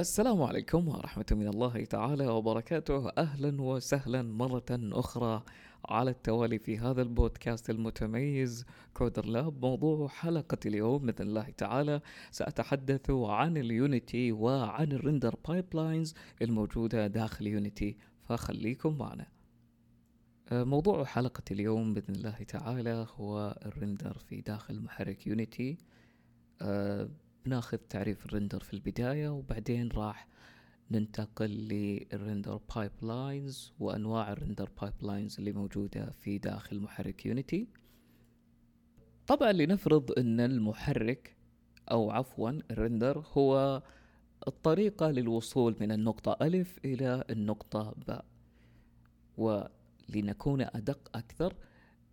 السلام 0.00 0.42
عليكم 0.42 0.88
ورحمة 0.88 1.26
من 1.30 1.48
الله 1.48 1.84
تعالى 1.84 2.26
وبركاته. 2.26 3.08
أهلا 3.08 3.62
وسهلا 3.62 4.22
مرة 4.22 4.64
أخرى 4.70 5.42
على 5.84 6.10
التوالي 6.10 6.58
في 6.58 6.78
هذا 6.78 7.02
البودكاست 7.02 7.70
المتميز. 7.70 8.64
Coder 8.94 9.26
Lab 9.26 9.64
موضوع 9.64 10.08
حلقة 10.08 10.58
اليوم 10.66 11.06
بإذن 11.06 11.26
الله 11.28 11.50
تعالى. 11.50 12.00
سأتحدث 12.30 13.10
عن 13.10 13.56
ال 13.56 13.69
Unity 13.69 14.32
وعن 14.32 14.92
ال 14.92 14.98
render 14.98 15.34
pipelines 15.48 16.14
الموجودة 16.42 17.06
داخل 17.06 17.46
Unity 17.46 17.96
فخليكم 18.22 18.98
معنا. 18.98 19.26
آه، 20.52 20.64
موضوع 20.64 21.04
حلقة 21.04 21.44
اليوم 21.50 21.94
بإذن 21.94 22.14
الله 22.14 22.36
تعالى 22.48 23.06
هو 23.16 23.58
ال 23.66 23.73
render 23.73 24.18
في 24.18 24.40
داخل 24.40 24.80
محرك 24.80 25.26
Unity. 25.26 25.78
أه 26.62 27.08
بناخذ 27.44 27.78
تعريف 27.78 28.26
ال 28.26 28.31
render 28.31 28.60
في 28.60 28.74
البداية 28.74 29.28
وبعدين 29.28 29.88
راح 29.88 30.28
ننتقل 30.90 31.50
لل 31.50 31.77
render 31.77 32.60
pipelines 32.76 33.72
وأنواع 33.80 34.32
ال 34.32 34.37
render 34.37 34.70
pipelines 34.80 35.38
اللي 35.38 35.52
موجودة 35.52 36.10
في 36.10 36.38
داخل 36.38 36.80
محرك 36.80 37.26
Unity 37.26 37.68
طبعا 39.26 39.52
لنفرض 39.52 40.18
إن 40.18 40.40
المحرك 40.40 41.36
أو 41.90 42.10
عفوا 42.10 42.50
ال 42.70 42.78
render 42.78 43.24
هو 43.32 43.82
الطريقة 44.48 45.10
للوصول 45.10 45.76
من 45.80 45.92
النقطة 45.92 46.36
ألف 46.46 46.78
إلى 46.84 47.24
النقطة 47.30 47.94
باء. 48.06 48.24
ولنكون 49.38 50.60
أدق 50.60 51.16
أكثر 51.16 51.54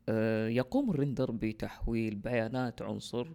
آه، 0.09 0.47
يقوم 0.47 0.89
ال 0.91 0.97
render 0.97 1.31
بتحويل 1.31 2.15
بيانات 2.15 2.81
عنصر 2.81 3.27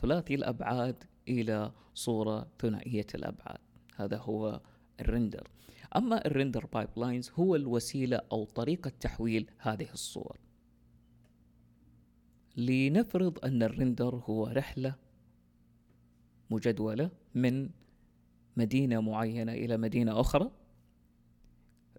ثلاثي 0.00 0.34
الأبعاد 0.34 1.04
إلى 1.28 1.72
صورة 1.94 2.46
ثنائية 2.60 3.06
الأبعاد. 3.14 3.58
هذا 3.96 4.16
هو 4.16 4.60
ال 5.00 5.06
render. 5.06 5.48
أما 5.96 6.26
ال 6.26 6.32
render 6.32 6.66
pipelines 6.66 7.30
هو 7.34 7.56
الوسيلة 7.56 8.20
أو 8.32 8.44
طريقة 8.44 8.92
تحويل 9.00 9.50
هذه 9.58 9.88
الصور. 9.92 10.38
لنفرض 12.56 13.44
أن 13.44 13.62
ال 13.62 13.69
render 13.69 14.14
هو 14.14 14.46
رحلة 14.46 14.94
مجدولة 16.50 17.10
من 17.34 17.70
مدينة 18.56 19.00
معينة 19.00 19.52
إلى 19.52 19.76
مدينة 19.76 20.20
أخرى. 20.20 20.50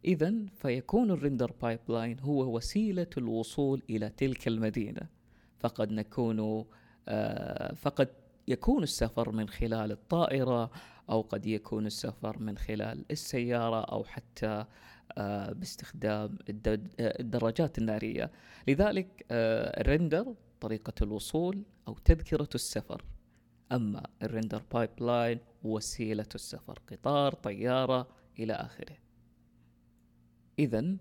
إذا 0.06 0.34
فيكون 0.56 1.12
ال 1.12 1.18
render 1.18 1.52
pipeline 1.62 2.20
هو 2.20 2.56
وسيلة 2.56 3.08
الوصول 3.18 3.84
إلى 3.90 4.10
تلك 4.10 4.48
المدينة. 4.48 5.02
فقد 5.60 5.92
نكون 5.92 6.66
آه 7.08 7.74
فقد 7.74 8.08
يكون 8.48 8.84
السفر 8.84 9.32
من 9.32 9.50
خلال 9.50 9.92
الطائرة 9.92 10.72
أو 11.10 11.22
قد 11.22 11.46
يكون 11.46 11.86
السفر 11.86 12.40
من 12.40 12.58
خلال 12.58 13.06
السيارة 13.12 13.82
أو 13.82 14.04
حتى 14.04 14.66
آه، 15.18 15.52
باستخدام 15.52 16.38
الدراجات 17.00 17.78
النارية. 17.78 18.32
لذلك 18.68 19.26
آه، 19.32 19.82
ال 19.82 19.90
render 19.90 20.36
طريقة 20.62 20.94
الوصول 21.02 21.64
أو 21.88 21.94
تذكرة 21.94 22.50
السفر. 22.56 23.06
أما 23.72 24.04
ال 24.24 24.30
render 24.30 24.64
pipe 24.72 25.40
وسيلة 25.64 26.26
السفر 26.36 26.80
قطار 26.92 27.34
طيارة 27.34 28.08
إلى 28.40 28.54
آخره. 28.54 28.98
إذا 30.60 30.98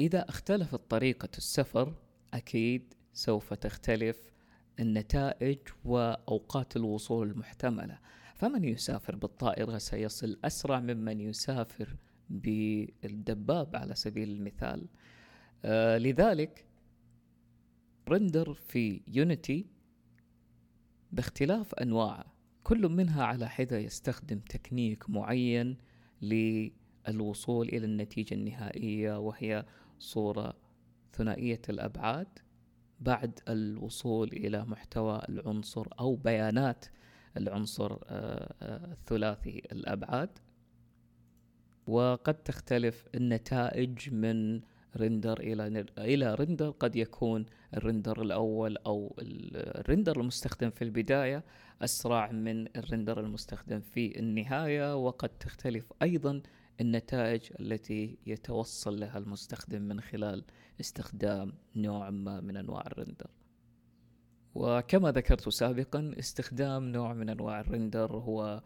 إذا 0.00 0.28
اختلفت 0.28 0.80
طريقة 0.90 1.28
السفر 1.38 1.94
أكيد 2.34 2.94
سوف 3.12 3.54
تختلف 3.54 4.32
النتائج 4.80 5.58
وأوقات 5.84 6.76
الوصول 6.76 7.30
المحتملة. 7.30 7.98
فمن 8.34 8.64
يسافر 8.64 9.16
بالطائرة 9.16 9.78
سيصل 9.78 10.38
أسرع 10.44 10.80
ممن 10.80 11.20
يسافر 11.20 11.96
بالدباب 12.30 13.76
على 13.76 13.94
سبيل 13.94 14.28
المثال. 14.30 14.86
آه 15.64 15.98
لذلك 15.98 16.66
رندر 18.08 18.54
في 18.54 19.00
يونيتي 19.08 19.66
باختلاف 21.12 21.74
أنواعه 21.74 22.24
كل 22.64 22.88
منها 22.88 23.24
على 23.24 23.48
حدة 23.48 23.78
يستخدم 23.78 24.38
تكنيك 24.38 25.10
معين 25.10 25.76
للوصول 26.22 27.68
إلى 27.68 27.86
النتيجة 27.86 28.34
النهائية 28.34 29.18
وهي 29.18 29.64
صورة 29.98 30.56
ثنائية 31.12 31.60
الأبعاد. 31.68 32.28
بعد 33.02 33.40
الوصول 33.48 34.28
إلى 34.28 34.64
محتوى 34.64 35.22
العنصر 35.28 35.86
أو 36.00 36.14
بيانات 36.16 36.84
العنصر 37.36 37.92
آه، 37.92 38.54
آه، 38.62 38.92
الثلاثي 38.92 39.62
الأبعاد. 39.72 40.38
وقد 41.86 42.34
تختلف 42.34 43.04
النتائج 43.14 44.14
من 44.14 44.60
render 44.96 45.40
إلى 45.40 45.86
إلى 45.98 46.34
render 46.34 46.70
قد 46.70 46.96
يكون 46.96 47.46
ال 47.74 47.81
render 47.81 48.22
الأول 48.22 48.76
أو 48.76 49.16
ال 49.18 49.33
render 49.33 50.20
المستخدم 50.20 50.70
في 50.70 50.82
البداية 50.82 51.44
أسرع 51.82 52.32
من 52.32 52.76
ال 52.76 52.82
render 52.82 53.20
المستخدم 53.20 53.80
في 53.80 54.18
النهاية. 54.18 54.96
وقد 54.96 55.28
تختلف 55.28 55.92
أيضا 56.02 56.42
النتائج 56.80 57.42
التي 57.60 58.18
يتوصل 58.26 59.00
لها 59.00 59.18
المستخدم 59.18 59.82
من 59.82 60.00
خلال 60.00 60.44
استخدام 60.80 61.52
نوع 61.76 62.10
ما 62.10 62.40
من 62.40 62.56
أنواع 62.56 62.86
ال 62.86 62.92
render. 62.92 63.30
وكما 64.54 65.10
ذكرت 65.12 65.48
سابقا 65.48 66.14
استخدام 66.18 66.88
نوع 66.88 67.12
من 67.12 67.28
أنواع 67.28 67.60
ال 67.60 67.68
render 67.68 68.16
هو 68.16 68.62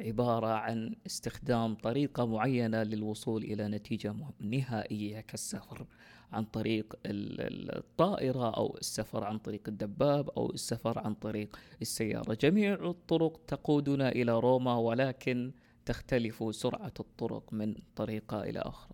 عبارة 0.00 0.46
عن 0.46 0.94
استخدام 1.06 1.74
طريقة 1.74 2.26
معينة 2.26 2.82
للوصول 2.82 3.44
إلى 3.44 3.68
نتيجة 3.68 4.14
نهائية 4.40 5.20
كالسفر 5.20 5.86
عن 6.32 6.44
طريق 6.44 6.98
الطائرة 7.06 8.50
أو 8.50 8.76
السفر 8.76 9.24
عن 9.24 9.38
طريق 9.38 9.62
الدباب 9.68 10.30
أو 10.30 10.50
السفر 10.50 10.98
عن 10.98 11.14
طريق 11.14 11.56
السيارة. 11.82 12.34
جميع 12.34 12.74
الطرق 12.74 13.40
تقودنا 13.46 14.08
إلى 14.08 14.38
روما 14.40 14.76
ولكن 14.76 15.52
تختلف 15.86 16.44
سرعة 16.50 16.92
الطرق 17.00 17.52
من 17.52 17.74
طريقة 17.96 18.42
إلى 18.42 18.58
أخرى 18.58 18.90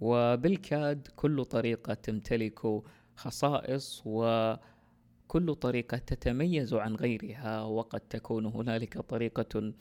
وبالكاد 0.00 1.08
كل 1.16 1.44
طريقة 1.44 1.94
تمتلك 1.94 2.60
خصائص 3.16 4.02
وكل 4.04 5.54
طريقة 5.60 5.96
تتميز 5.96 6.74
عن 6.74 6.94
غيرها 6.94 7.62
وقد 7.62 8.00
تكون 8.00 8.46
هنالك 8.46 8.98
طريقة 8.98 9.72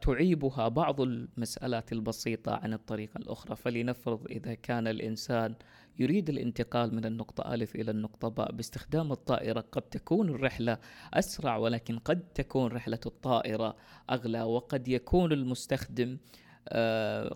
تعيبها 0.00 0.68
بعض 0.68 1.00
المسألات 1.00 1.92
البسيطة 1.92 2.52
عن 2.52 2.72
الطريقة 2.72 3.18
الأخرى. 3.18 3.56
فلنفرض 3.56 4.26
إذا 4.30 4.54
كان 4.54 4.86
الإنسان 4.86 5.54
يريد 5.98 6.28
الانتقال 6.30 6.94
من 6.94 7.04
النقطة 7.04 7.54
ألف 7.54 7.74
إلى 7.74 7.90
النقطة 7.90 8.28
باء 8.28 8.52
باستخدام 8.52 9.12
الطائرة 9.12 9.64
قد 9.72 9.82
تكون 9.82 10.28
الرحلة 10.28 10.78
أسرع 11.14 11.56
ولكن 11.56 11.98
قد 11.98 12.20
تكون 12.34 12.72
رحلة 12.72 13.00
الطائرة 13.06 13.76
أغلى 14.10 14.42
وقد 14.42 14.88
يكون 14.88 15.32
المستخدم 15.32 16.10
آه 16.12 16.43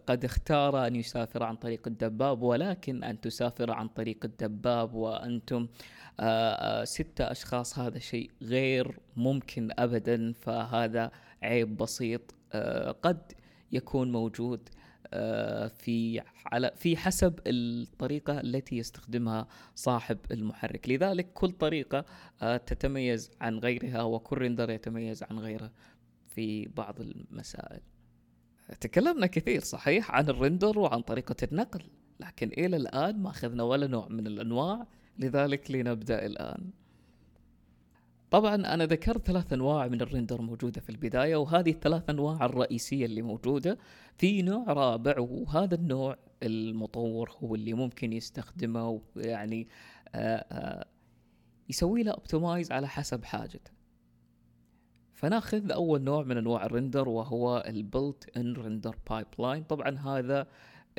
قد 0.06 0.24
اختار 0.24 0.86
أن 0.86 0.96
يسافر 0.96 1.42
عن 1.42 1.56
طريق 1.56 1.86
الدباب 1.86 2.42
ولكن 2.42 3.04
أن 3.04 3.20
تسافر 3.20 3.70
عن 3.70 3.88
طريق 3.88 4.24
الدباب 4.24 4.94
وأنتم 4.94 5.68
آه 6.20 6.82
آه 6.82 6.84
ستة 6.84 7.30
أشخاص 7.30 7.78
هذا 7.78 7.98
شيء 7.98 8.30
غير 8.42 8.98
ممكن 9.16 9.68
أبدا 9.78 10.32
فهذا 10.32 11.10
عيب 11.42 11.76
بسيط 11.76 12.34
آه 12.52 12.90
قد 12.90 13.32
يكون 13.72 14.12
موجود 14.12 14.68
آه، 15.12 15.68
في 15.68 16.22
على 16.46 16.72
في 16.76 16.96
حسب 16.96 17.40
الطريقة 17.46 18.40
التي 18.40 18.76
يستخدمها 18.76 19.48
صاحب 19.74 20.18
المحرك. 20.30 20.88
لذلك 20.88 21.32
كل 21.32 21.50
طريقة 21.50 22.04
آه، 22.42 22.56
تتميز 22.56 23.30
عن 23.40 23.58
غيرها 23.58 24.02
وكل 24.02 24.38
رندر 24.38 24.70
يتميز 24.70 25.22
عن 25.22 25.38
غيره 25.38 25.70
في 26.28 26.66
بعض 26.66 27.00
المسائل. 27.00 27.80
تكلمنا 28.80 29.26
كثير 29.26 29.60
صحيح 29.60 30.10
عن 30.10 30.28
الرندر 30.28 30.78
وعن 30.78 31.00
طريقة 31.00 31.36
النقل 31.52 31.82
لكن 32.20 32.48
إلى 32.48 32.76
الآن 32.76 33.22
ما 33.22 33.30
أخذنا 33.30 33.62
ولا 33.62 33.86
نوع 33.86 34.08
من 34.08 34.26
الأنواع 34.26 34.86
لذلك 35.18 35.70
لنبدأ 35.70 36.26
الآن. 36.26 36.70
طبعا 38.30 38.54
أنا 38.54 38.86
ذكرت 38.86 39.26
ثلاث 39.26 39.52
أنواع 39.52 39.88
من 39.88 40.00
ال 40.00 40.06
render 40.06 40.42
موجودة 40.42 40.80
في 40.80 40.90
البداية 40.90 41.36
وهذه 41.36 41.70
الثلاث 41.70 42.10
أنواع 42.10 42.44
الرئيسية 42.44 43.06
اللي 43.06 43.22
موجودة. 43.22 43.78
في 44.18 44.42
نوع 44.42 44.72
رابع 44.72 45.14
وهذا 45.18 45.74
النوع 45.74 46.16
المطور 46.42 47.30
هو 47.42 47.54
اللي 47.54 47.72
ممكن 47.72 48.12
يستخدمه 48.12 49.00
يعني 49.16 49.68
آه، 50.14 50.36
آه، 50.36 50.86
يسوي 51.68 52.02
له 52.02 52.12
optimize 52.12 52.72
على 52.72 52.88
حسب 52.88 53.24
حاجته. 53.24 53.77
فناخذ 55.18 55.72
أول 55.72 56.02
نوع 56.02 56.22
من 56.22 56.36
أنواع 56.36 56.66
ال 56.66 56.72
render 56.72 57.08
وهو 57.08 57.64
ال 57.66 58.36
built-in 58.36 58.52
render 58.52 58.96
pipe 59.38 59.64
طبعا 59.64 59.98
هذا 59.98 60.46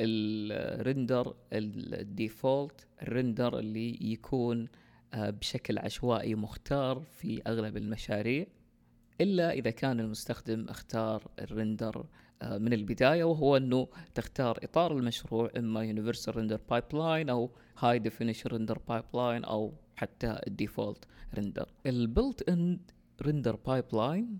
ال 0.00 0.19
render 0.19 1.34
ال 1.52 1.69
default 1.69 2.86
ال 3.02 3.10
render 3.10 3.58
اللي 3.58 4.12
يكون 4.12 4.68
آه، 5.14 5.30
بشكل 5.30 5.78
عشوائي 5.78 6.34
مختار 6.34 7.00
في 7.00 7.42
أغلب 7.46 7.76
المشاريع 7.76 8.46
إلا 9.20 9.52
إذا 9.52 9.70
كان 9.70 10.00
المستخدم 10.00 10.66
اختار 10.68 11.22
ال 11.38 11.48
render 11.48 12.06
آه، 12.42 12.58
من 12.58 12.72
البداية 12.72 13.24
وهو 13.24 13.56
أنه 13.56 13.88
تختار 14.14 14.58
إطار 14.62 14.96
المشروع 14.96 15.50
إما 15.56 15.92
Universal 15.92 16.32
Render 16.32 16.58
Pipeline 16.72 17.30
أو 17.30 17.50
High 17.78 18.00
Definition 18.08 18.52
Render 18.52 18.76
Pipeline 18.90 19.44
أو 19.48 19.72
حتى 19.96 20.40
ال 20.46 20.53
default 20.53 21.04
render 21.34 21.63
ال 21.63 21.68
built-in 21.86 22.78
render 23.22 23.56
pipeline 23.56 24.38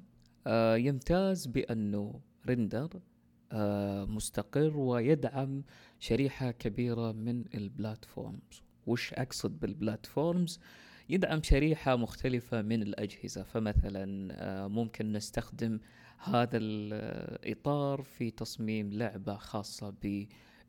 يمتاز 0.77 1.47
بأنه 1.47 2.21
render 2.49 3.00
آه 3.53 4.05
مستقر 4.05 4.77
ويدعم 4.77 5.65
شريحة 5.99 6.50
كبيرة 6.50 7.12
من 7.12 7.44
ال 7.55 7.65
platforms 7.65 8.62
وش 8.87 9.12
أقصد 9.15 9.61
بال 9.61 9.79
platforms 9.79 10.61
يدعم 11.09 11.43
شريحة 11.43 11.97
مختلفة 11.97 12.62
من 12.62 12.82
الأجهزة. 12.82 13.43
فمثلا 13.43 14.35
آه 14.35 14.67
ممكن 14.69 15.12
نستخدم 15.12 15.81
هذا 16.19 16.59
الإطار 16.59 18.03
في 18.03 18.31
تصميم 18.31 18.93
لعبة 18.93 19.37
خاصة 19.37 19.91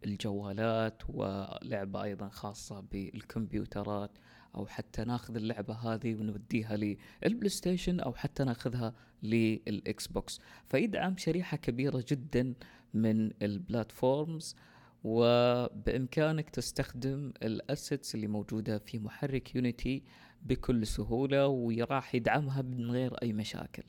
بالجوالات 0.01 1.01
ولعبة 1.09 2.03
أيضا 2.03 2.30
خاصة 2.30 2.80
بالكمبيوترات 2.80 4.12
أو 4.56 4.65
حتى 4.65 5.03
ناخذ 5.03 5.36
اللعبة 5.36 5.74
هذه 5.74 6.15
ونوديها 6.15 6.77
لل 6.78 7.50
PlayStation 7.50 8.00
أو 8.00 8.13
حتى 8.13 8.44
ناخذها 8.44 8.94
لل 9.24 10.07
Xbox 10.07 10.39
فيدعم 10.68 11.18
شريحة 11.18 11.57
كبيرة 11.57 12.06
جدا 12.07 12.53
من 12.94 13.31
ال 13.42 13.53
platforms 13.53 14.56
وبإمكانك 15.03 16.50
تستخدم 16.50 17.33
ال 17.44 17.54
assets 17.54 18.16
اللي 18.15 18.27
موجودة 18.27 18.77
في 18.77 19.00
محرك 19.00 19.56
Unity 19.56 20.04
بكل 20.42 20.88
سهولة 20.88 21.47
وراح 21.47 22.15
يدعمها 22.15 22.62
من 22.62 22.92
غير 22.92 23.13
أي 23.13 23.33
مشاكل. 23.33 23.83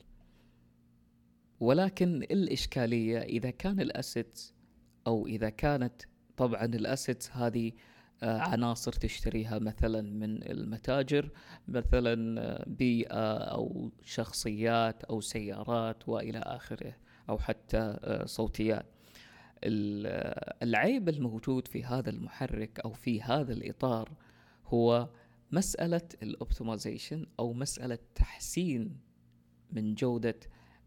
ولكن 1.61 2.23
الإشكالية 2.23 3.19
إذا 3.19 3.51
كان 3.51 3.81
ال 3.81 3.91
assets 3.91 4.55
أو 5.07 5.27
إذا 5.27 5.51
كانت 5.51 6.03
طبعا 6.37 6.65
ال 6.65 6.74
assets 6.74 7.31
هذه 7.31 7.73
آه، 8.23 8.39
عناصر 8.39 8.93
تشتريها 8.93 9.59
مثلا 9.59 10.03
من 10.03 10.51
المتاجر 10.51 11.31
مثلا 11.69 12.41
آه، 12.41 12.65
بيئة 12.67 13.37
أو 13.37 13.91
شخصيات 14.03 15.05
أو 15.05 15.21
سيارات 15.21 16.09
وإلى 16.09 16.39
آخره 16.39 16.97
أو 17.29 17.39
حتى 17.39 17.79
آه، 17.79 18.27
صوتيات. 18.27 18.87
العيب 20.63 21.09
الموجود 21.09 21.69
في 21.69 21.85
هذا 21.85 22.11
المحرك 22.11 22.81
أو 22.81 22.93
في 22.93 23.23
هذا 23.23 23.53
الإطار 23.53 24.13
هو 24.67 25.09
مسألة 25.53 26.09
الأوبتمايزيشن 26.23 27.27
أو 27.39 27.53
مسألة 27.53 27.99
تحسين 28.15 28.97
من 29.73 29.95
جودة 29.95 30.41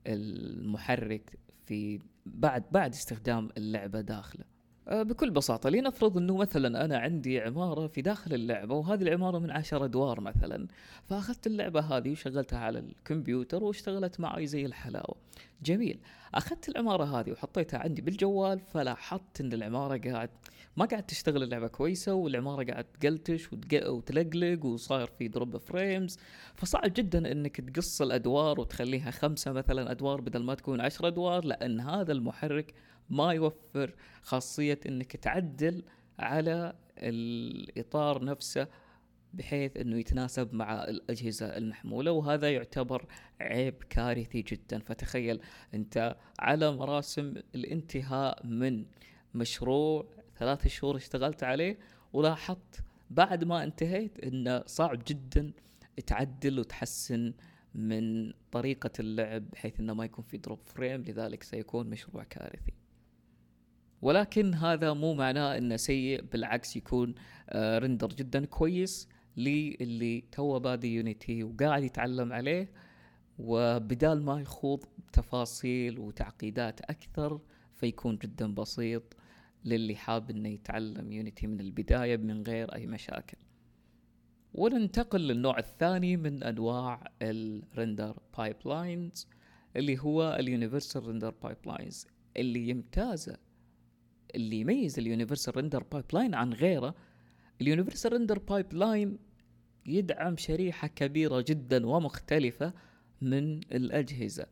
المحرك 0.08 1.40
في 1.66 2.00
بعد 2.26 2.72
بعد 2.72 2.94
استخدام 2.94 3.50
اللعبة 3.58 4.02
داخله. 4.02 4.55
بكل 4.88 5.32
بساطة 5.32 5.70
لنفرض 5.70 6.18
إنه 6.18 6.38
مثلا 6.38 6.86
أنا 6.86 6.98
عندي 6.98 7.42
عمارة 7.42 7.88
في 7.88 8.02
داخل 8.02 8.34
اللعبة 8.34 8.76
وهذه 8.76 9.02
العمارة 9.02 9.40
من 9.40 9.52
عشر 9.52 9.86
أدوار 9.86 10.22
مثلا 10.22 10.68
فأخذت 11.04 11.48
اللعبة 11.48 11.80
هذه 11.80 12.12
وشغلتها 12.12 12.60
على 12.60 12.80
الكمبيوتر 12.80 13.64
واشتغلت 13.64 14.20
معي 14.20 14.48
زي 14.48 14.66
الحلاوة. 14.66 15.16
جميل. 15.64 16.00
أخذت 16.34 16.70
العمارة 16.70 17.20
هذه 17.20 17.32
وحطيتها 17.32 17.80
عندي 17.80 18.02
بالجوال 18.02 18.60
فلاحظت 18.60 19.42
إن 19.42 19.54
العمارة 19.54 19.98
قاعد 19.98 20.30
ما 20.78 20.86
قاعد 20.86 21.04
تشتغل 21.04 21.44
اللعبة 21.44 21.68
كويسة 21.68 22.14
والعمارة 22.14 22.64
قاعد 22.64 22.84
ت 22.84 22.93
glitch 22.93 23.50
وت 23.88 24.07
lag 24.07 24.37
lag 24.37 24.66
وصاير 24.66 25.08
في 25.08 25.28
drop 25.28 25.58
frames 25.58 26.18
فصعب 26.56 26.94
جدا 26.96 27.32
إنك 27.32 27.62
تقص 27.62 28.02
الأدوار 28.02 28.60
وتخليها 28.60 29.12
خمسة 29.12 29.52
مثلا 29.52 29.92
أدوار 29.92 30.22
بدل 30.22 30.44
ما 30.44 30.56
تكون 30.56 30.82
عشر 30.82 31.08
أدوار 31.08 31.46
لأن 31.46 31.80
هذا 31.80 32.12
المحرك 32.12 32.74
ما 33.10 33.34
يوفر 33.34 33.96
خاصية 34.22 34.80
إنك 34.86 35.16
تعدل 35.16 35.84
على 36.20 36.74
الإطار 36.98 38.24
نفسه 38.24 38.68
بحيث 39.34 39.78
إنه 39.78 40.00
يتناسب 40.00 40.54
مع 40.54 40.84
الأجهزة 40.84 41.58
المحمولة 41.58 42.12
وهذا 42.12 42.52
يعتبر 42.52 43.06
عيب 43.42 43.84
كارثي 43.90 44.42
جدا. 44.42 44.80
فتخيل 44.80 45.42
أنت 45.74 46.16
على 46.40 46.72
مراسم 46.72 47.34
الانتهاء 47.56 48.46
من 48.46 48.86
مشروع 49.34 50.06
ثلاث 50.38 50.68
شهور 50.68 50.96
اشتغلت 50.96 51.44
عليه 51.44 51.80
ولاحظت 52.14 52.84
بعد 53.10 53.44
ما 53.44 53.64
انتهيت 53.64 54.20
إنه 54.20 54.64
صعب 54.66 55.04
جدا 55.08 55.52
تعدل 56.08 56.60
وتحسن 56.60 57.34
من 57.76 58.34
طريقة 58.52 58.92
اللعب 59.00 59.50
بحيث 59.50 59.80
إنه 59.80 59.94
ما 59.94 60.06
يكون 60.06 60.26
في 60.26 60.38
drop 60.38 60.60
frame 60.64 61.02
لذلك 61.02 61.44
سيكون 61.44 61.90
مشروع 61.90 62.24
كارثي. 62.24 62.74
ولكن 64.06 64.54
هذا 64.54 64.94
مو 64.94 65.14
معناه 65.14 65.58
إنه 65.58 65.76
سيء 65.76 66.22
بالعكس 66.22 66.76
يكون 66.76 67.16
آه 67.50 67.80
render 67.80 68.08
جدا 68.08 68.46
كويس 68.46 69.10
للي 69.38 70.22
تو 70.32 70.60
بادي 70.60 70.96
Unity 70.96 71.44
وقاعد 71.44 71.84
يتعلم 71.84 72.34
عليه 72.34 72.72
وبدال 73.40 74.24
ما 74.24 74.42
يخوض 74.42 74.84
تفاصيل 75.14 76.00
وتعقيدات 76.00 76.82
أكثر 76.82 77.40
فيكون 77.76 78.18
جدا 78.18 78.54
بسيط 78.54 79.04
للي 79.64 79.96
حاب 79.96 80.30
إنه 80.30 80.50
يتعلم 80.50 81.12
Unity 81.12 81.48
من 81.48 81.60
البداية 81.60 82.18
من 82.18 82.44
غير 82.44 82.76
أي 82.76 82.88
مشاكل. 82.88 83.38
وننتقل 84.54 85.22
للنوع 85.22 85.60
الثاني 85.60 86.18
من 86.18 86.44
أنواع 86.44 87.12
ال 87.22 87.36
render 87.36 88.20
pipelines 88.38 89.28
اللي 89.76 90.00
هو 90.00 90.38
ال 90.40 90.47
Universal 90.47 91.08
Render 91.08 91.34
Pipelines 91.44 92.08
اللي 92.38 92.70
يمتازة 92.70 93.45
اللي 94.36 94.60
يميز 94.60 95.00
ال 95.00 95.05
Universal 95.05 95.56
Render 95.58 95.84
Pipeline 95.84 96.36
عن 96.36 96.54
غيره. 96.54 96.96
ال 97.62 97.67
Universal 97.67 98.14
Render 98.14 98.40
Pipeline 98.40 99.18
يدعم 99.86 100.38
شريحة 100.38 100.88
كبيرة 100.88 101.46
جدا 101.48 101.88
ومختلفة 101.88 102.74
من 103.22 103.58
الأجهزة. 103.58 104.46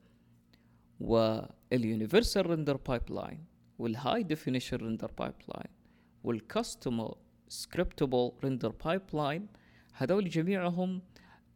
وال 1.00 1.26
Universal 1.26 2.45
Render 2.45 2.77
Pipeline 2.77 3.44
وال 3.79 4.23
High 4.23 4.39
Definition 4.39 4.77
Render 4.77 5.11
Pipeline 5.19 5.71
وال 6.23 6.47
custom 6.47 7.17
scriptable 7.47 8.31
render 8.44 8.69
pipeline 8.69 9.47
هذول 9.94 10.29
جميعهم 10.29 11.01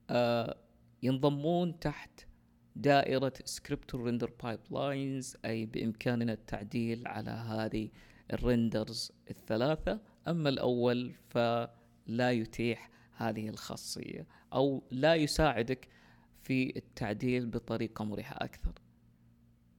آه 0.10 0.58
ينضمون 1.04 1.80
تحت 1.80 2.28
دائرة 2.76 3.34
script 3.46 3.96
render 3.96 4.32
pipelines 4.44 5.38
أي 5.46 5.66
بإمكاننا 5.66 6.34
التعديل 6.34 7.08
على 7.08 7.32
هذه 7.32 7.90
ال 8.34 8.44
renders 8.44 9.12
الثلاثة 9.30 10.00
أما 10.28 10.50
الأول 10.50 11.14
فلا 11.30 12.32
يتيح 12.32 12.90
هذه 13.14 13.50
الخاصية 13.50 14.28
أو 14.54 14.84
لا 14.92 15.16
يساعدك 15.16 15.88
في 16.44 16.78
التعديل 16.78 17.46
بطريقة 17.46 18.06
مريحة 18.06 18.36
أكثر. 18.36 18.72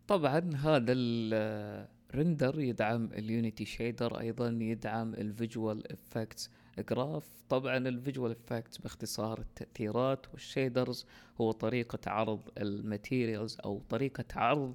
طبعا 0.09 0.51
هذا 0.57 0.93
ال 0.93 1.17
render 1.17 2.61
يدعم 2.61 3.05
ال 3.13 3.21
Unity 3.21 3.65
shader 3.65 4.21
أيضا 4.21 4.59
يدعم 4.61 5.15
ال 5.15 5.26
visual 5.26 5.93
effects 5.93 6.51
graph. 6.91 7.29
طبعا 7.49 7.77
ال 7.77 7.84
visual 7.84 8.31
effects 8.31 8.79
باختصار 8.79 9.39
التأثيرات 9.41 10.27
وال 10.33 10.49
shaders 10.49 11.07
هو 11.41 11.51
طريقة 11.51 12.11
عرض 12.11 12.41
ال 12.59 12.69
materials 12.69 13.59
أو 13.65 13.83
طريقة 13.89 14.25
عرض 14.37 14.75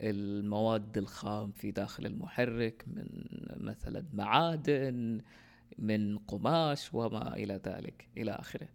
المواد 0.00 0.98
الخام 0.98 1.52
في 1.52 1.70
داخل 1.70 2.06
المحرك 2.06 2.84
من 2.86 3.06
مثلا 3.56 4.04
معادن 4.12 5.20
من 5.78 6.18
قماش 6.18 6.94
وما 6.94 7.36
إلى 7.36 7.60
ذلك 7.66 8.08
إلى 8.16 8.30
آخره. 8.30 8.68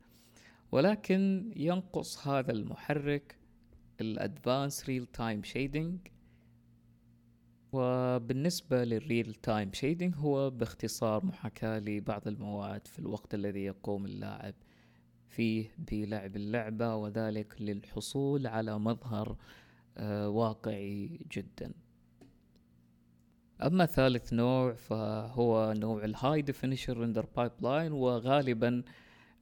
ولكن 0.72 1.52
ينقص 1.56 2.28
هذا 2.28 2.52
المحرك 2.52 3.36
ال 4.02 4.12
advanced 4.12 4.90
real 4.90 5.06
time 5.06 5.44
shading 5.44 6.00
وبالنسبة 7.74 8.84
لل 8.84 9.01
real 9.01 9.34
time 9.34 9.74
shading 9.74 10.16
هو 10.16 10.50
باختصار 10.50 11.26
محاكاة 11.26 11.80
لبعض 11.80 12.28
المواد 12.28 12.88
في 12.88 13.00
الوقت 13.00 13.34
الذي 13.34 13.64
يقوم 13.64 14.06
اللاعب 14.06 14.54
فيه 15.28 15.72
بلعب 15.78 16.36
اللعبة 16.36 16.96
وذلك 16.96 17.62
للحصول 17.62 18.48
على 18.48 18.80
مظهر 18.80 19.36
واقعي 20.28 21.20
جدا. 21.32 21.74
أما 23.64 23.86
ثالث 23.86 24.34
نوع 24.34 24.74
فهو 24.74 25.74
نوع 25.78 26.06
ال 26.06 26.42
high 26.42 26.57
definition 26.57 26.94
render 26.94 27.26
pipeline 27.36 27.92
وغالبا 27.92 28.84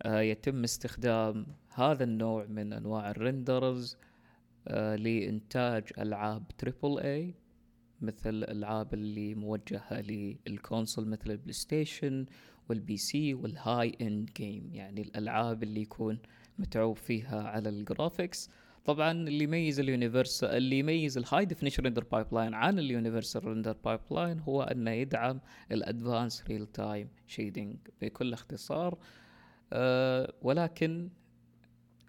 آه، 0.01 0.19
يتم 0.19 0.63
استخدام 0.63 1.45
هذا 1.73 2.03
النوع 2.03 2.45
من 2.45 2.73
أنواع 2.73 3.11
ال 3.11 3.22
renders 3.22 3.97
آه، 4.67 4.95
لإنتاج 4.95 5.83
ألعاب 5.97 6.47
triple 6.57 6.99
A 6.99 7.35
مثل 8.01 8.29
الالعاب 8.29 8.93
اللي 8.93 9.35
موجهة 9.35 10.01
لل 10.01 10.25
console 10.25 11.07
مثل 11.07 11.31
البلاي 11.31 11.53
ستيشن 11.53 12.25
وال 12.69 12.97
PC 12.97 13.33
وال 13.33 13.97
high-end 14.01 14.29
game 14.37 14.69
يعني 14.73 15.01
الألعاب 15.01 15.63
اللي 15.63 15.81
يكون 15.81 16.19
متعوب 16.59 16.97
فيها 16.97 17.43
على 17.43 17.69
ال 17.69 17.78
graphics 17.78 18.49
طبعا 18.87 19.11
اللي 19.11 19.43
يميز 19.43 19.79
ال 19.79 19.86
universal 19.86 20.49
اللي 20.49 20.79
يميز 20.79 21.17
ال 21.17 21.45
high 21.45 21.83
definition 21.83 22.03
render 22.03 22.33
pipeline 22.33 22.53
عن 22.53 22.79
ال 22.79 23.45
universal 23.45 23.77
render 23.85 23.99
pipeline 24.11 24.39
هو 24.39 24.63
إنه 24.63 24.91
يدعم 24.91 25.39
ال 25.71 25.79
advanced 25.79 26.43
real 26.49 26.67
time 26.67 27.09
shading 27.27 27.77
بكل 28.01 28.33
اختصار. 28.33 28.97
أه 29.73 30.33
ولكن 30.41 31.09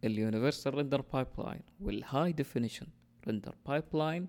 ال 0.05 0.12
universal 0.12 0.75
render 0.75 1.01
pipeline 1.01 1.61
وال 1.81 2.33
high 2.33 2.48
definition 2.48 2.87
render 3.27 3.55
pipeline 3.67 4.29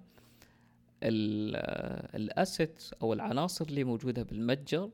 ال 1.03 1.34
asset 1.34 2.89
أو 3.01 3.13
العناصر 3.13 3.65
اللي 3.65 3.83
موجودة 3.83 4.23
بالمتجر 4.23 4.89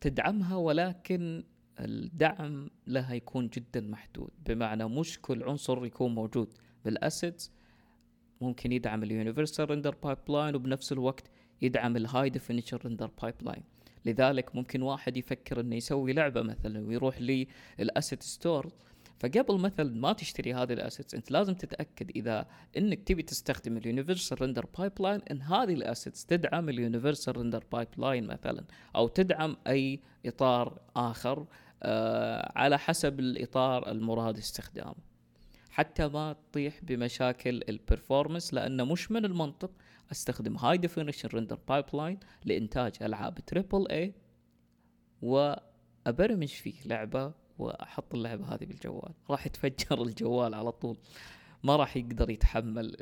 تدعمها 0.00 0.56
ولكن 0.56 1.44
الدعم 1.78 2.70
لها 2.86 3.14
يكون 3.14 3.48
جدا 3.48 3.80
محدود. 3.80 4.30
بمعنى 4.46 4.84
مش 4.84 5.18
كل 5.20 5.42
عنصر 5.42 5.86
يكون 5.86 6.14
موجود 6.14 6.48
بال 6.84 7.01
assets 7.01 7.52
ممكن 8.40 8.72
يدعم 8.72 9.02
ال 9.02 9.70
universal 9.70 9.94
render 10.02 10.18
pipeline 10.28 10.54
وبنفس 10.54 10.92
الوقت 10.92 11.30
يدعم 11.62 11.96
ال 11.96 12.30
high 12.30 12.76
definition 12.76 13.10
render 13.22 13.34
pipeline 13.42 13.62
لذلك 14.04 14.56
ممكن 14.56 14.82
واحد 14.82 15.16
يفكر 15.16 15.60
إنه 15.60 15.76
يسوي 15.76 16.12
لعبة 16.12 16.42
مثلا 16.42 16.86
ويروح 16.86 17.46
لل 17.78 17.91
asset 17.91 18.22
store 18.22 18.72
فقبل 19.18 19.58
مثلا 19.58 19.94
ما 19.94 20.12
تشتري 20.12 20.54
هذه 20.54 20.72
ال 20.72 20.78
assets 20.78 21.14
أنت 21.14 21.30
لازم 21.30 21.54
تتأكد 21.54 22.10
إذا 22.16 22.46
إنك 22.76 23.02
تبي 23.02 23.22
تستخدم 23.22 23.76
ال 23.76 24.42
universal 24.42 24.66
render 24.78 24.92
pipeline 25.00 25.20
إن 25.30 25.42
هذه 25.42 25.74
ال 25.74 25.81
assets 25.81 26.26
تدعم 26.26 26.68
ال 26.68 27.36
universal 27.36 27.64
render 27.72 27.88
pipeline 27.98 28.26
مثلا 28.26 28.64
أو 28.96 29.08
تدعم 29.08 29.56
أي 29.66 30.00
إطار 30.26 30.78
آخر 30.96 31.46
على 32.56 32.78
حسب 32.78 33.20
الإطار 33.20 33.90
المراد 33.90 34.38
استخدامه. 34.38 35.14
حتى 35.70 36.08
ما 36.08 36.32
تطيح 36.32 36.80
بمشاكل 36.82 37.62
ال 37.68 37.75
performance 37.75 38.54
لأنه 38.54 38.84
مش 38.84 39.10
من 39.10 39.24
المنطق 39.24 39.70
أستخدم 40.12 40.56
high 40.56 40.78
definition 40.78 41.28
render 41.28 41.58
pipeline 41.68 42.18
لإنتاج 42.44 42.92
ألعاب 43.02 43.34
triple 43.34 43.88
A 43.88 44.14
وابرمج 45.22 46.48
فيه 46.48 46.74
لعبة 46.84 47.32
وأحط 47.58 48.14
اللعبة 48.14 48.44
هذه 48.54 48.64
بالجوال. 48.64 49.12
راح 49.30 49.46
يتفجر 49.46 50.02
الجوال 50.02 50.54
على 50.54 50.72
طول. 50.72 50.96
ما 51.64 51.76
راح 51.76 51.96
يقدر 51.96 52.30
يتحمل 52.30 52.96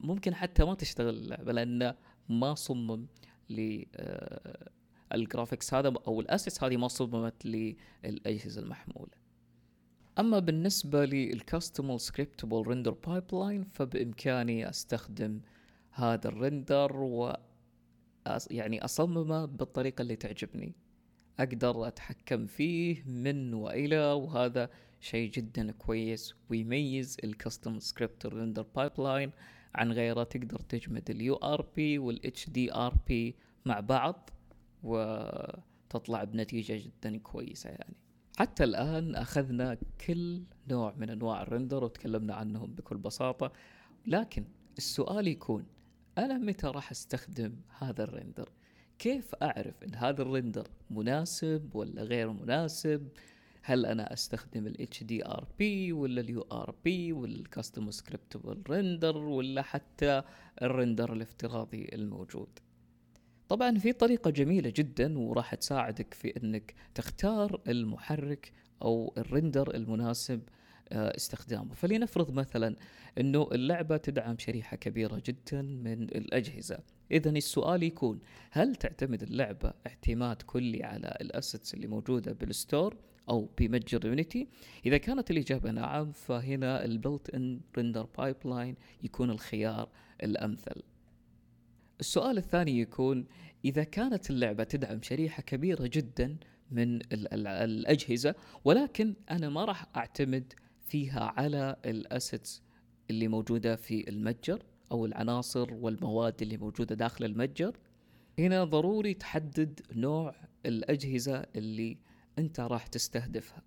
ممكن 0.00 0.34
حتى 0.34 0.64
ما 0.64 0.74
تشتغل 0.74 1.14
اللعبة 1.14 1.52
لأنه 1.52 1.94
ما 2.28 2.54
صمم 2.54 3.06
ل 3.50 3.84
آه، 3.96 4.70
ال 5.14 5.21
graphics 5.21 5.74
هذا 5.74 5.92
أو 6.06 6.20
الاسس 6.20 6.64
هذه 6.64 6.76
ما 6.76 6.88
صممت 6.88 7.46
للاجهزه 7.46 8.62
المحمولة. 8.62 9.12
أما 10.18 10.38
بالنسبة 10.38 11.04
للكاستمر 11.04 11.98
سكريبتبل 11.98 12.62
ريندر 12.66 12.90
بايب 13.06 13.24
لاين 13.32 13.64
فبإمكاني 13.64 14.68
أستخدم 14.68 15.40
هذا 15.90 16.28
ال 16.28 16.38
render 16.38 16.96
و 16.96 17.32
يعني 18.50 18.84
أصممه 18.84 19.44
بالطريقة 19.44 20.02
اللي 20.02 20.16
تعجبني. 20.16 20.74
أقدر 21.38 21.88
أتحكم 21.88 22.46
فيه 22.46 23.02
من 23.06 23.54
وإلى 23.54 24.12
وهذا 24.12 24.70
شيء 25.00 25.30
جدا 25.30 25.72
كويس 25.72 26.34
ويميز 26.50 27.16
الكاستم 27.24 27.78
سكريبت 27.78 28.26
ريندر 28.26 28.66
بايب 28.76 28.92
لاين 28.98 29.30
عن 29.74 29.92
غيره 29.92 30.22
تقدر 30.22 30.60
تجمع 30.60 31.10
ال 31.10 31.34
URP 31.34 31.98
وال 31.98 32.50
HDRP 32.50 33.36
مع 33.66 33.80
بعض. 33.80 34.30
وتطلع 34.82 36.24
بنتيجة 36.24 36.82
جدا 36.84 37.18
كويسة 37.18 37.70
يعني. 37.70 37.96
حتى 38.38 38.64
الآن 38.64 39.14
أخذنا 39.14 39.78
كل 40.06 40.42
نوع 40.70 40.94
من 40.96 41.10
أنواع 41.10 41.42
ال 41.42 41.48
render 41.48 41.84
وتكلمنا 41.84 42.34
عنهم 42.34 42.74
بكل 42.74 42.96
بساطة. 42.96 43.52
لكن 44.06 44.44
السؤال 44.78 45.28
يكون 45.28 45.66
أنا 46.18 46.38
متى 46.38 46.66
راح 46.66 46.90
أستخدم 46.90 47.56
هذا 47.78 48.04
ال 48.04 48.10
render 48.10 48.48
كيف 48.98 49.34
أعرف 49.34 49.82
إن 49.82 49.94
هذا 49.94 50.22
ال 50.22 50.29
render 50.29 50.68
مناسب 50.90 51.70
ولا 51.74 52.02
غير 52.02 52.32
مناسب؟ 52.32 53.08
هل 53.62 53.86
أنا 53.86 54.12
أستخدم 54.12 54.66
ال 54.66 54.88
HDRP 54.94 55.92
ولا 55.92 56.20
ال 56.20 56.42
URP 56.42 56.86
ولا 57.12 57.34
ال 57.34 57.46
Custom 57.58 57.94
Scriptable 57.94 58.56
Render 58.68 59.16
ولا 59.16 59.62
حتى 59.62 60.22
ال 60.62 60.69
render 60.69 61.12
الافتراضي 61.12 61.88
الموجود؟ 61.92 62.58
طبعا 63.48 63.78
في 63.78 63.92
طريقة 63.92 64.30
جميلة 64.30 64.72
جدا 64.76 65.18
وراح 65.18 65.54
تساعدك 65.54 66.14
في 66.14 66.36
إنك 66.36 66.74
تختار 66.94 67.60
المحرك 67.68 68.52
أو 68.82 69.14
ال 69.18 69.26
render 69.26 69.74
المناسب 69.74 70.40
آه، 70.92 71.16
استخدامه. 71.16 71.74
فلنفرض 71.74 72.30
مثلا 72.30 72.76
إنه 73.18 73.48
اللعبة 73.52 73.96
تدعم 73.96 74.38
شريحة 74.38 74.76
كبيرة 74.76 75.22
جدا 75.26 75.62
من 75.62 76.02
الأجهزة. 76.02 76.78
اذا 77.10 77.30
السؤال 77.30 77.82
يكون 77.82 78.20
هل 78.50 78.76
تعتمد 78.76 79.22
اللعبة 79.22 79.72
اعتماد 79.86 80.42
كلي 80.42 80.84
على 80.84 81.18
ال 81.20 81.28
assets 81.28 81.74
اللي 81.74 81.86
موجودة 81.86 82.32
بال 82.32 82.50
store 82.50 82.96
أو 83.28 83.50
بمتجر 83.58 84.06
يونيتي 84.06 84.48
إذا 84.86 84.96
كانت 84.96 85.30
الإجابة 85.30 85.70
نعم 85.70 86.12
فهنا 86.12 86.84
ال 86.84 86.89
built-in 86.89 87.30
render 87.30 88.08
pipeline 88.18 88.76
يكون 89.02 89.30
الخيار 89.30 89.88
الأمثل. 90.22 90.82
السؤال 92.00 92.38
الثاني 92.38 92.80
يكون 92.80 93.26
إذا 93.64 93.84
كانت 93.84 94.30
اللعبة 94.30 94.64
تدعم 94.64 95.02
شريحة 95.02 95.42
كبيرة 95.42 95.86
جدا 95.86 96.36
من 96.70 97.00
الأجهزة 97.12 98.34
ولكن 98.64 99.14
أنا 99.30 99.48
ما 99.48 99.64
راح 99.64 99.86
أعتمد 99.96 100.52
فيها 100.86 101.32
على 101.36 101.76
ال 101.84 101.95
assets 101.95 102.62
اللي 103.10 103.28
موجودة 103.28 103.76
في 103.76 104.08
المتجر 104.08 104.62
أو 104.92 105.06
العناصر 105.06 105.74
والمواد 105.74 106.42
اللي 106.42 106.56
موجودة 106.56 106.94
داخل 106.94 107.24
المتجر 107.24 107.76
هنا 108.38 108.64
ضروري 108.64 109.14
تحدد 109.14 109.80
نوع 109.92 110.34
الأجهزة 110.66 111.46
اللي 111.56 111.98
أنت 112.38 112.60
راح 112.60 112.86
تستهدفها. 112.86 113.62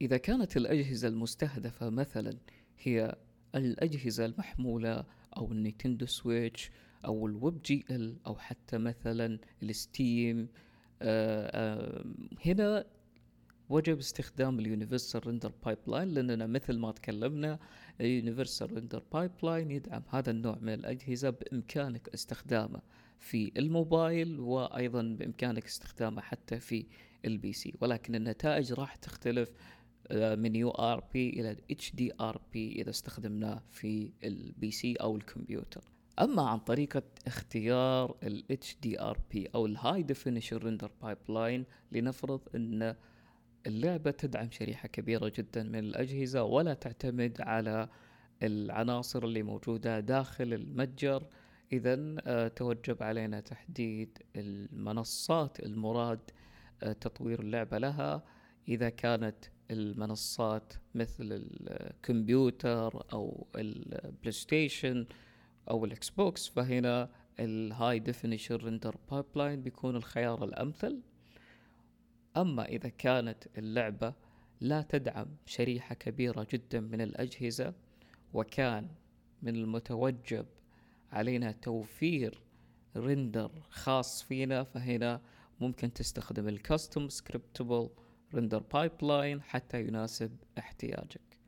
إذا 0.00 0.16
كانت 0.16 0.56
الأجهزة 0.56 1.08
المستهدفة 1.08 1.90
مثلا 1.90 2.38
هي 2.78 3.16
الأجهزة 3.54 4.24
المحمولة 4.24 5.04
أو 5.36 5.52
النينتندو 5.52 6.06
سويتش 6.06 6.70
أو 7.04 7.26
ال 7.26 7.62
WebGL 7.62 8.16
أو 8.26 8.36
حتى 8.36 8.78
مثلا 8.78 9.38
الستيم 9.62 10.48
آآ 11.02 12.04
هنا 12.46 12.84
وجب 13.68 13.98
استخدام 13.98 14.58
ال 14.58 15.26
universal 15.26 15.52
render 15.64 15.78
pipeline 15.86 16.08
لأننا 16.08 16.46
مثل 16.46 16.78
ما 16.78 16.92
تكلمنا 16.92 17.58
ال 18.00 18.72
universal 18.72 19.02
render 19.12 19.30
pipeline 19.42 19.70
يدعم 19.70 20.02
هذا 20.10 20.30
النوع 20.30 20.58
من 20.60 20.74
الأجهزة 20.74 21.30
بإمكانك 21.30 22.08
استخدامه 22.14 22.80
في 23.18 23.52
الموبايل 23.56 24.40
وأيضا 24.40 25.02
بإمكانك 25.02 25.64
استخدامه 25.64 26.22
حتى 26.22 26.60
في 26.60 26.86
ال 27.24 27.52
PC 27.52 27.74
ولكن 27.80 28.14
النتائج 28.14 28.72
راح 28.72 28.96
تختلف 28.96 29.50
آه، 30.10 30.34
من 30.34 30.56
URP 30.56 31.30
إلى 31.30 31.56
HDRP 31.70 32.72
إذا 32.72 32.90
استخدمناه 32.90 33.62
في 33.70 34.12
ال 34.24 34.70
PC 34.70 34.94
أو 34.94 35.16
الكمبيوتر. 35.16 35.84
أما 36.20 36.42
عن 36.42 36.58
طريقة 36.58 37.02
اختيار 37.26 38.16
ال 38.22 38.44
HDRP 38.64 39.50
أو 39.54 39.66
ال 39.66 40.06
high 40.52 40.90
render 41.02 41.18
pipeline 41.28 41.64
لنفرض 41.92 42.40
إن 42.54 42.96
اللعبة 43.66 44.10
تدعم 44.10 44.50
شريحة 44.50 44.88
كبيرة 44.88 45.32
جدا 45.36 45.62
من 45.62 45.78
الأجهزة 45.78 46.42
ولا 46.42 46.74
تعتمد 46.74 47.40
على 47.40 47.88
العناصر 48.42 49.24
اللي 49.24 49.42
موجودة 49.42 50.00
داخل 50.00 50.54
المتجر. 50.54 51.26
إذا 51.72 52.16
آه، 52.26 52.48
توجب 52.48 53.02
علينا 53.02 53.40
تحديد 53.40 54.18
المنصات 54.36 55.60
المراد 55.60 56.20
آه، 56.82 56.92
تطوير 56.92 57.40
اللعبة 57.40 57.78
لها. 57.78 58.24
إذا 58.68 58.88
كانت 58.88 59.44
المنصات 59.70 60.72
مثل 60.94 61.28
الكمبيوتر 61.32 63.04
أو 63.12 63.46
البلاي 63.56 64.32
ستيشن 64.32 65.06
أو 65.70 65.84
الإكس 65.84 66.10
بوكس 66.10 66.48
فهنا 66.48 67.10
ال 67.40 67.98
high 67.98 68.15
definition 68.15 68.56
render 68.56 68.96
pipeline 69.10 69.62
بيكون 69.62 69.96
الخيار 69.96 70.44
الأمثل. 70.44 71.00
أما 72.36 72.64
إذا 72.64 72.88
كانت 72.88 73.44
اللعبة 73.58 74.14
لا 74.60 74.82
تدعم 74.82 75.26
شريحة 75.46 75.94
كبيرة 75.94 76.46
جدا 76.52 76.80
من 76.80 77.00
الأجهزة 77.00 77.74
وكان 78.34 78.88
من 79.42 79.56
المتوجب 79.56 80.46
علينا 81.12 81.52
توفير 81.52 82.40
render 82.96 83.50
خاص 83.70 84.22
فينا 84.22 84.64
فهنا 84.64 85.20
ممكن 85.60 85.92
تستخدم 85.92 86.48
ال 86.48 86.57
custom 86.57 87.08
scriptable 87.08 87.90
render 88.34 88.62
pipeline 88.72 89.42
حتى 89.42 89.80
يناسب 89.80 90.36
احتياجك. 90.58 91.43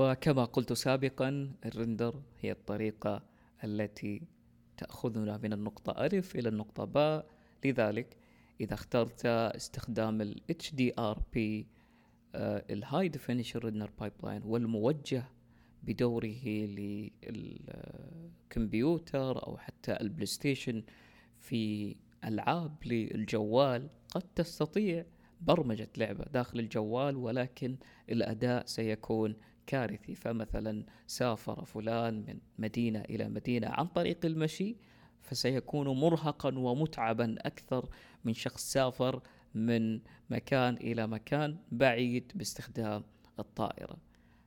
وكما 0.00 0.44
قلت 0.44 0.72
سابقا 0.72 1.52
ال 1.66 1.74
render 1.74 2.22
هي 2.40 2.52
الطريقة 2.52 3.22
التي 3.64 4.22
تأخذنا 4.76 5.36
من 5.42 5.52
النقطة 5.52 6.06
ألف 6.06 6.36
إلى 6.36 6.48
النقطة 6.48 6.84
باء 6.84 7.26
لذلك 7.64 8.16
إذا 8.60 8.74
اخترت 8.74 9.26
استخدام 9.26 10.20
ال 10.20 10.40
HDRP 10.52 11.38
ال 12.70 13.08
high 13.08 13.22
definition 13.22 13.58
render 13.60 13.90
pipeline 14.00 14.42
والموجه 14.44 15.24
بدوره 15.82 16.66
للكمبيوتر 18.50 19.46
أو 19.46 19.56
حتى 19.56 20.00
البلاي 20.00 20.26
ستيشن 20.26 20.82
في 21.38 21.96
ألعاب 22.24 22.76
للجوال 22.86 23.90
قد 24.10 24.22
تستطيع 24.34 25.04
برمجة 25.40 25.88
لعبة 25.96 26.24
داخل 26.24 26.58
الجوال 26.58 27.16
ولكن 27.16 27.76
الأداء 28.10 28.66
سيكون 28.66 29.36
كارثي 29.68 30.14
فمثلا 30.14 30.84
سافر 31.06 31.64
فلان 31.64 32.14
من 32.14 32.38
مدينة 32.58 33.00
إلى 33.00 33.28
مدينة 33.28 33.68
عن 33.68 33.86
طريق 33.86 34.24
المشي 34.24 34.76
فسيكون 35.20 35.88
مرهقا 35.88 36.58
ومتعبا 36.58 37.34
أكثر 37.38 37.88
من 38.24 38.34
شخص 38.34 38.72
سافر 38.72 39.22
من 39.54 40.00
مكان 40.30 40.74
إلى 40.74 41.06
مكان 41.06 41.56
بعيد 41.72 42.32
باستخدام 42.34 43.04
الطائرة. 43.38 43.96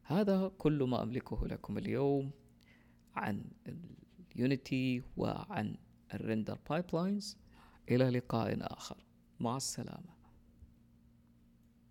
هذا 0.04 0.52
كل 0.58 0.84
ما 0.84 1.04
أملكه 1.04 1.48
لكم 1.48 1.78
اليوم 1.78 2.32
عن 3.16 3.44
اليونيتي 4.36 5.04
وعن 5.18 5.76
ال 6.14 6.20
render 6.20 6.58
pipelines 6.70 7.38
إلى 7.92 8.10
لقاء 8.10 8.58
آخر. 8.62 8.98
مع 9.40 9.58
السلامة. 9.58 10.21